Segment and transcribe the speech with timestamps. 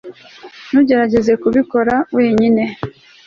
[0.69, 2.63] ntugerageze kubikora wenyine